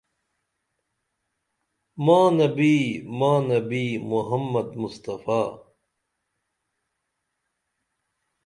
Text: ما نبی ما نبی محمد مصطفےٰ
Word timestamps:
ما 2.05 2.21
نبی 2.37 2.77
ما 3.17 3.33
نبی 3.49 3.85
محمد 4.09 4.69
مصطفےٰ 4.81 5.47